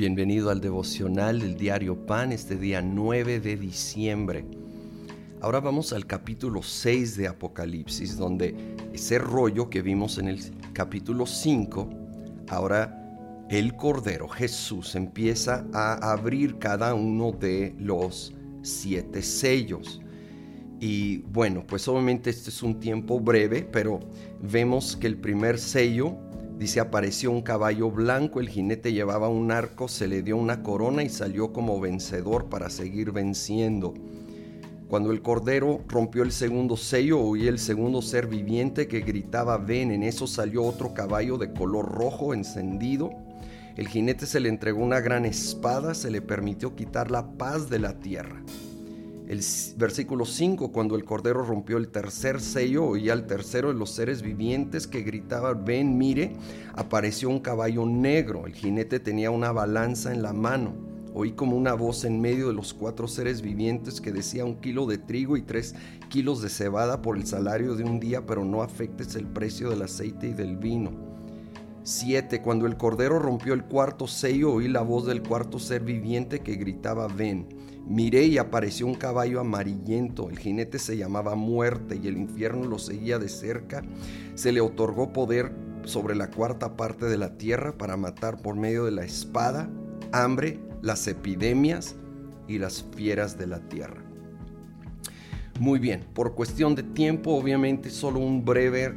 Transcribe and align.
Bienvenido 0.00 0.48
al 0.48 0.62
devocional 0.62 1.40
del 1.40 1.58
diario 1.58 2.06
Pan 2.06 2.32
este 2.32 2.56
día 2.56 2.80
9 2.80 3.38
de 3.38 3.58
diciembre. 3.58 4.46
Ahora 5.42 5.60
vamos 5.60 5.92
al 5.92 6.06
capítulo 6.06 6.62
6 6.62 7.18
de 7.18 7.28
Apocalipsis, 7.28 8.16
donde 8.16 8.54
ese 8.94 9.18
rollo 9.18 9.68
que 9.68 9.82
vimos 9.82 10.16
en 10.16 10.28
el 10.28 10.40
capítulo 10.72 11.26
5, 11.26 11.90
ahora 12.48 13.44
el 13.50 13.76
Cordero 13.76 14.26
Jesús 14.26 14.94
empieza 14.94 15.66
a 15.74 16.12
abrir 16.12 16.58
cada 16.58 16.94
uno 16.94 17.32
de 17.32 17.74
los 17.78 18.32
siete 18.62 19.20
sellos. 19.20 20.00
Y 20.80 21.18
bueno, 21.30 21.62
pues 21.66 21.86
obviamente 21.88 22.30
este 22.30 22.48
es 22.48 22.62
un 22.62 22.80
tiempo 22.80 23.20
breve, 23.20 23.68
pero 23.70 24.00
vemos 24.40 24.96
que 24.96 25.08
el 25.08 25.18
primer 25.18 25.58
sello 25.58 26.16
Dice, 26.60 26.78
apareció 26.78 27.30
un 27.30 27.40
caballo 27.40 27.90
blanco, 27.90 28.38
el 28.38 28.50
jinete 28.50 28.92
llevaba 28.92 29.30
un 29.30 29.50
arco, 29.50 29.88
se 29.88 30.06
le 30.06 30.20
dio 30.20 30.36
una 30.36 30.62
corona 30.62 31.02
y 31.02 31.08
salió 31.08 31.54
como 31.54 31.80
vencedor 31.80 32.50
para 32.50 32.68
seguir 32.68 33.12
venciendo. 33.12 33.94
Cuando 34.86 35.10
el 35.10 35.22
cordero 35.22 35.80
rompió 35.88 36.22
el 36.22 36.32
segundo 36.32 36.76
sello, 36.76 37.18
oí 37.18 37.48
el 37.48 37.58
segundo 37.58 38.02
ser 38.02 38.26
viviente 38.26 38.88
que 38.88 39.00
gritaba, 39.00 39.56
ven, 39.56 39.90
en 39.90 40.02
eso 40.02 40.26
salió 40.26 40.62
otro 40.62 40.92
caballo 40.92 41.38
de 41.38 41.50
color 41.50 41.90
rojo 41.92 42.34
encendido. 42.34 43.10
El 43.78 43.88
jinete 43.88 44.26
se 44.26 44.38
le 44.38 44.50
entregó 44.50 44.84
una 44.84 45.00
gran 45.00 45.24
espada, 45.24 45.94
se 45.94 46.10
le 46.10 46.20
permitió 46.20 46.76
quitar 46.76 47.10
la 47.10 47.26
paz 47.38 47.70
de 47.70 47.78
la 47.78 48.00
tierra. 48.00 48.42
El 49.30 49.44
versículo 49.76 50.24
5, 50.24 50.72
cuando 50.72 50.96
el 50.96 51.04
Cordero 51.04 51.44
rompió 51.44 51.76
el 51.76 51.86
tercer 51.86 52.40
sello, 52.40 52.84
oí 52.84 53.10
al 53.10 53.28
tercero 53.28 53.68
de 53.68 53.78
los 53.78 53.90
seres 53.90 54.22
vivientes 54.22 54.88
que 54.88 55.02
gritaba, 55.02 55.54
ven, 55.54 55.96
mire, 55.96 56.32
apareció 56.74 57.28
un 57.28 57.38
caballo 57.38 57.86
negro, 57.86 58.48
el 58.48 58.54
jinete 58.54 58.98
tenía 58.98 59.30
una 59.30 59.52
balanza 59.52 60.12
en 60.12 60.22
la 60.22 60.32
mano. 60.32 60.74
Oí 61.14 61.30
como 61.30 61.56
una 61.56 61.74
voz 61.74 62.04
en 62.04 62.20
medio 62.20 62.48
de 62.48 62.54
los 62.54 62.74
cuatro 62.74 63.06
seres 63.06 63.40
vivientes 63.40 64.00
que 64.00 64.10
decía 64.10 64.44
un 64.44 64.56
kilo 64.56 64.84
de 64.86 64.98
trigo 64.98 65.36
y 65.36 65.42
tres 65.42 65.76
kilos 66.08 66.42
de 66.42 66.48
cebada 66.48 67.00
por 67.00 67.16
el 67.16 67.24
salario 67.24 67.76
de 67.76 67.84
un 67.84 68.00
día, 68.00 68.26
pero 68.26 68.44
no 68.44 68.62
afectes 68.62 69.14
el 69.14 69.28
precio 69.28 69.70
del 69.70 69.82
aceite 69.82 70.26
y 70.26 70.32
del 70.32 70.56
vino. 70.56 70.90
7. 71.84 72.42
Cuando 72.42 72.66
el 72.66 72.76
Cordero 72.76 73.20
rompió 73.20 73.54
el 73.54 73.62
cuarto 73.62 74.08
sello, 74.08 74.54
oí 74.54 74.66
la 74.66 74.82
voz 74.82 75.06
del 75.06 75.22
cuarto 75.22 75.60
ser 75.60 75.82
viviente 75.84 76.40
que 76.40 76.56
gritaba, 76.56 77.06
ven. 77.06 77.59
Miré 77.86 78.26
y 78.26 78.38
apareció 78.38 78.86
un 78.86 78.94
caballo 78.94 79.40
amarillento, 79.40 80.30
el 80.30 80.38
jinete 80.38 80.78
se 80.78 80.96
llamaba 80.96 81.34
muerte 81.34 81.98
y 82.00 82.06
el 82.06 82.16
infierno 82.18 82.66
lo 82.66 82.78
seguía 82.78 83.18
de 83.18 83.28
cerca. 83.28 83.82
Se 84.34 84.52
le 84.52 84.60
otorgó 84.60 85.12
poder 85.12 85.52
sobre 85.84 86.14
la 86.14 86.30
cuarta 86.30 86.76
parte 86.76 87.06
de 87.06 87.18
la 87.18 87.36
tierra 87.36 87.76
para 87.76 87.96
matar 87.96 88.40
por 88.42 88.54
medio 88.54 88.84
de 88.84 88.92
la 88.92 89.04
espada, 89.04 89.68
hambre, 90.12 90.60
las 90.82 91.06
epidemias 91.08 91.96
y 92.46 92.58
las 92.58 92.84
fieras 92.94 93.38
de 93.38 93.46
la 93.46 93.60
tierra. 93.68 94.02
Muy 95.58 95.78
bien, 95.78 96.06
por 96.14 96.34
cuestión 96.34 96.74
de 96.74 96.82
tiempo, 96.82 97.32
obviamente 97.32 97.90
solo 97.90 98.18
un 98.18 98.44
breve 98.44 98.94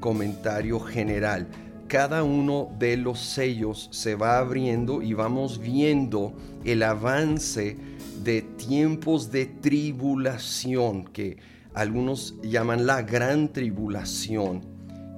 comentario 0.00 0.78
general. 0.78 1.48
Cada 1.88 2.24
uno 2.24 2.70
de 2.78 2.96
los 2.96 3.20
sellos 3.20 3.88
se 3.90 4.14
va 4.14 4.38
abriendo 4.38 5.00
y 5.00 5.14
vamos 5.14 5.58
viendo 5.60 6.34
el 6.64 6.82
avance 6.82 7.78
de 8.22 8.42
tiempos 8.42 9.30
de 9.30 9.46
tribulación, 9.46 11.04
que 11.04 11.38
algunos 11.74 12.36
llaman 12.42 12.86
la 12.86 13.02
gran 13.02 13.52
tribulación, 13.52 14.64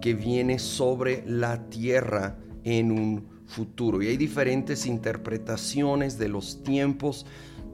que 0.01 0.15
viene 0.15 0.59
sobre 0.59 1.25
la 1.27 1.69
tierra 1.69 2.39
en 2.65 2.93
un 2.93 3.27
futuro. 3.47 4.03
Y 4.03 4.09
hay 4.09 4.17
diferentes 4.17 4.87
interpretaciones 4.87 6.19
de 6.19 6.29
los 6.29 6.63
tiempos, 6.63 7.27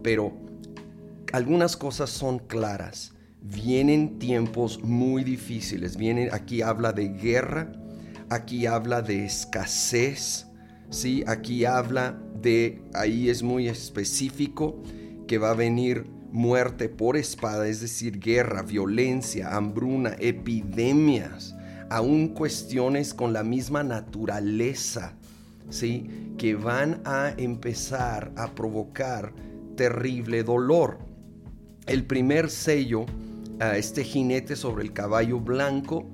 pero 0.02 0.32
algunas 1.32 1.76
cosas 1.76 2.10
son 2.10 2.38
claras. 2.38 3.14
Vienen 3.40 4.18
tiempos 4.18 4.82
muy 4.82 5.24
difíciles. 5.24 5.96
Vienen, 5.96 6.28
aquí 6.32 6.62
habla 6.62 6.92
de 6.92 7.08
guerra, 7.08 7.72
aquí 8.28 8.66
habla 8.66 9.02
de 9.02 9.24
escasez, 9.24 10.46
¿sí? 10.90 11.24
aquí 11.26 11.64
habla 11.64 12.18
de, 12.40 12.82
ahí 12.94 13.28
es 13.28 13.42
muy 13.42 13.68
específico, 13.68 14.82
que 15.26 15.38
va 15.38 15.50
a 15.50 15.54
venir 15.54 16.06
muerte 16.32 16.88
por 16.88 17.16
espada, 17.16 17.68
es 17.68 17.80
decir, 17.80 18.18
guerra, 18.18 18.62
violencia, 18.62 19.54
hambruna, 19.54 20.16
epidemias, 20.18 21.54
aún 21.90 22.28
cuestiones 22.28 23.12
con 23.12 23.32
la 23.32 23.42
misma 23.44 23.82
naturaleza, 23.82 25.14
¿sí? 25.68 26.34
que 26.38 26.54
van 26.54 27.02
a 27.04 27.34
empezar 27.36 28.32
a 28.36 28.54
provocar 28.54 29.32
terrible 29.76 30.42
dolor. 30.42 30.98
El 31.86 32.04
primer 32.06 32.50
sello, 32.50 33.04
a 33.60 33.76
este 33.76 34.04
jinete 34.04 34.56
sobre 34.56 34.84
el 34.84 34.92
caballo 34.92 35.38
blanco, 35.38 36.06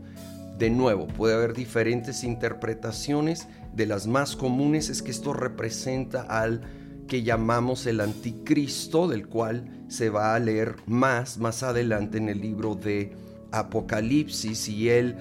de 0.58 0.70
nuevo, 0.70 1.06
puede 1.06 1.34
haber 1.34 1.54
diferentes 1.54 2.24
interpretaciones. 2.24 3.46
De 3.72 3.86
las 3.86 4.08
más 4.08 4.34
comunes 4.34 4.88
es 4.88 5.02
que 5.02 5.12
esto 5.12 5.32
representa 5.32 6.22
al 6.22 6.62
que 7.08 7.24
llamamos 7.24 7.86
el 7.86 8.00
anticristo, 8.00 9.08
del 9.08 9.26
cual 9.26 9.84
se 9.88 10.10
va 10.10 10.34
a 10.34 10.38
leer 10.38 10.76
más 10.86 11.38
más 11.38 11.62
adelante 11.62 12.18
en 12.18 12.28
el 12.28 12.40
libro 12.40 12.74
de 12.74 13.16
Apocalipsis 13.50 14.68
y 14.68 14.90
él 14.90 15.16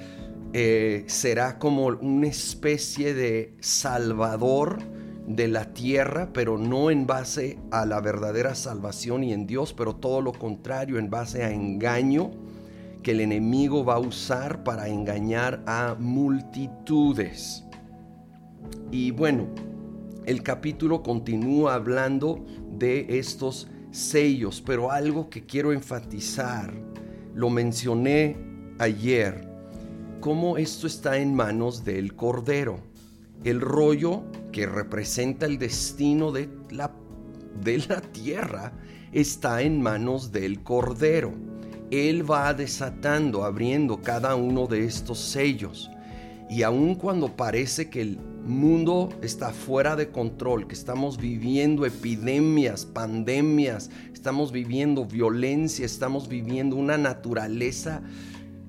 eh, 0.54 1.04
será 1.08 1.60
como 1.60 1.88
una 1.88 2.28
especie 2.28 3.14
de 3.14 3.56
salvador 3.60 4.80
de 5.28 5.50
la 5.50 5.74
tierra, 5.74 6.30
pero 6.34 6.58
no 6.58 6.90
en 6.90 7.06
base 7.06 7.60
a 7.70 7.86
la 7.86 8.00
verdadera 8.00 8.56
salvación 8.56 9.24
y 9.24 9.34
en 9.34 9.46
Dios, 9.46 9.74
pero 9.74 9.96
todo 9.96 10.22
lo 10.22 10.32
contrario, 10.32 10.98
en 10.98 11.10
base 11.10 11.44
a 11.44 11.52
engaño 11.52 12.32
que 13.04 13.12
el 13.12 13.22
enemigo 13.22 13.84
va 13.84 13.96
a 13.96 14.00
usar 14.00 14.64
para 14.64 14.88
engañar 14.88 15.64
a 15.68 15.96
multitudes. 16.00 17.64
Y 18.90 19.12
bueno, 19.12 19.48
el 20.28 20.44
capítulo 20.44 21.04
continúa 21.04 21.76
hablando 21.76 22.46
de 22.78 23.18
estos 23.18 23.70
sellos, 23.92 24.62
pero 24.62 24.92
algo 24.92 25.30
que 25.30 25.46
quiero 25.46 25.72
enfatizar, 25.72 26.74
lo 27.34 27.50
mencioné 27.50 28.36
ayer, 28.78 29.48
cómo 30.20 30.58
esto 30.58 30.86
está 30.86 31.18
en 31.18 31.34
manos 31.34 31.86
del 31.86 32.14
Cordero. 32.14 32.82
El 33.46 33.62
rollo 33.62 34.24
que 34.52 34.66
representa 34.66 35.46
el 35.46 35.58
destino 35.58 36.34
de 36.34 36.50
la, 36.72 36.92
de 37.64 37.78
la 37.88 38.02
tierra 38.02 38.74
está 39.14 39.62
en 39.62 39.82
manos 39.82 40.34
del 40.34 40.62
Cordero. 40.62 41.32
Él 41.90 42.30
va 42.30 42.54
desatando, 42.54 43.46
abriendo 43.46 44.02
cada 44.02 44.36
uno 44.36 44.68
de 44.68 44.84
estos 44.84 45.20
sellos. 45.20 45.90
Y 46.50 46.64
aun 46.64 46.96
cuando 46.96 47.36
parece 47.36 47.90
que 47.90 48.02
el 48.02 48.20
mundo 48.46 49.10
está 49.22 49.52
fuera 49.52 49.96
de 49.98 50.10
control, 50.10 50.68
que 50.68 50.76
estamos 50.76 51.18
viviendo 51.18 51.86
epidemias, 51.86 52.86
pandemias, 52.86 53.90
estamos 54.14 54.52
viviendo 54.54 55.06
violencia, 55.06 55.86
estamos 55.86 56.30
viviendo 56.30 56.78
una 56.78 56.98
naturaleza 56.98 58.02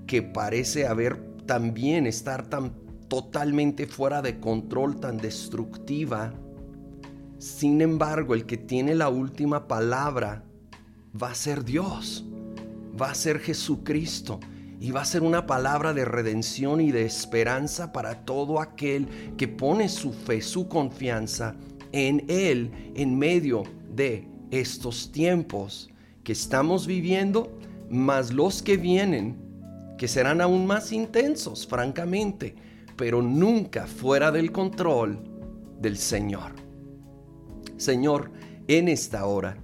que 0.07 0.23
parece 0.23 0.87
haber 0.87 1.17
también 1.47 2.07
estar 2.07 2.49
tan 2.49 2.73
totalmente 3.07 3.87
fuera 3.87 4.23
de 4.23 4.41
control, 4.41 4.99
tan 4.99 5.19
destructiva. 5.19 6.35
Sin 7.39 7.81
embargo, 7.81 8.35
el 8.35 8.45
que 8.45 8.57
tiene 8.57 8.97
la 8.97 9.09
última 9.09 9.69
palabra 9.69 10.45
va 11.21 11.31
a 11.31 11.35
ser 11.37 11.65
Dios, 11.65 12.27
va 13.01 13.13
a 13.13 13.15
ser 13.15 13.39
Jesucristo 13.39 14.41
y 14.81 14.93
va 14.93 15.03
a 15.03 15.07
ser 15.07 15.23
una 15.23 15.47
palabra 15.47 15.93
de 15.93 16.05
redención 16.05 16.81
y 16.81 16.93
de 16.93 17.05
esperanza 17.05 17.93
para 17.93 18.25
todo 18.25 18.61
aquel 18.61 19.09
que 19.37 19.49
pone 19.49 19.89
su 19.89 20.13
fe, 20.13 20.41
su 20.41 20.69
confianza 20.69 21.57
en 21.93 22.25
Él 22.29 22.93
en 22.95 23.19
medio 23.19 23.65
de 23.95 24.29
estos 24.51 25.11
tiempos 25.11 25.91
que 26.23 26.33
estamos 26.33 26.87
viviendo, 26.87 27.59
más 27.91 28.33
los 28.33 28.63
que 28.63 28.77
vienen, 28.77 29.37
que 29.97 30.07
serán 30.07 30.41
aún 30.41 30.67
más 30.67 30.93
intensos, 30.93 31.67
francamente, 31.67 32.55
pero 32.97 33.21
nunca 33.21 33.87
fuera 33.87 34.31
del 34.31 34.53
control 34.53 35.19
del 35.81 35.97
Señor. 35.97 36.53
Señor, 37.79 38.31
en 38.69 38.89
esta 38.89 39.27
hora 39.27 39.57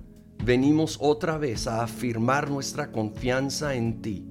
venimos 0.44 0.98
otra 1.00 1.38
vez 1.38 1.66
a 1.66 1.84
afirmar 1.84 2.50
nuestra 2.50 2.90
confianza 2.90 3.74
en 3.74 4.02
ti 4.02 4.28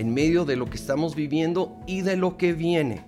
en 0.00 0.14
medio 0.14 0.46
de 0.46 0.56
lo 0.56 0.64
que 0.64 0.78
estamos 0.78 1.14
viviendo 1.14 1.78
y 1.86 2.00
de 2.00 2.16
lo 2.16 2.38
que 2.38 2.54
viene. 2.54 3.04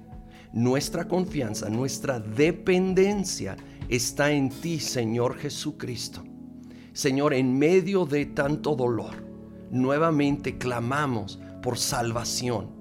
Nuestra 0.52 1.08
confianza, 1.08 1.70
nuestra 1.70 2.20
dependencia 2.20 3.56
está 3.88 4.30
en 4.30 4.50
ti, 4.50 4.78
Señor 4.78 5.38
Jesucristo. 5.38 6.22
Señor, 6.92 7.32
en 7.32 7.58
medio 7.58 8.04
de 8.04 8.26
tanto 8.26 8.76
dolor, 8.76 9.24
nuevamente 9.70 10.58
clamamos 10.58 11.40
por 11.62 11.78
salvación, 11.78 12.72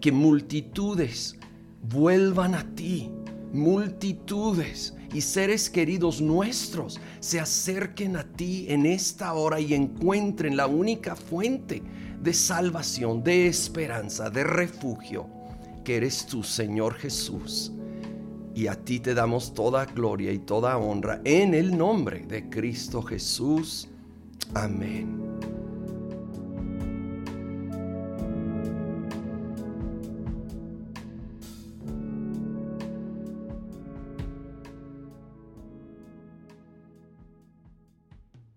que 0.00 0.12
multitudes 0.12 1.36
vuelvan 1.82 2.54
a 2.54 2.74
ti, 2.74 3.10
multitudes 3.52 4.96
y 5.12 5.20
seres 5.20 5.68
queridos 5.68 6.22
nuestros 6.22 6.98
se 7.20 7.38
acerquen 7.38 8.16
a 8.16 8.24
ti 8.24 8.64
en 8.70 8.86
esta 8.86 9.34
hora 9.34 9.60
y 9.60 9.74
encuentren 9.74 10.56
la 10.56 10.66
única 10.66 11.14
fuente 11.16 11.82
de 12.22 12.32
salvación, 12.32 13.22
de 13.22 13.46
esperanza, 13.46 14.30
de 14.30 14.44
refugio, 14.44 15.26
que 15.84 15.96
eres 15.96 16.26
tú, 16.26 16.42
Señor 16.42 16.94
Jesús. 16.94 17.72
Y 18.54 18.66
a 18.66 18.74
ti 18.74 18.98
te 19.00 19.14
damos 19.14 19.54
toda 19.54 19.84
gloria 19.86 20.32
y 20.32 20.38
toda 20.38 20.76
honra 20.78 21.20
en 21.24 21.54
el 21.54 21.76
nombre 21.76 22.26
de 22.26 22.48
Cristo 22.48 23.02
Jesús. 23.02 23.88
Amén. 24.54 25.27